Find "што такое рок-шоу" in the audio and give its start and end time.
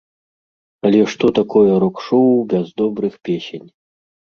1.15-2.29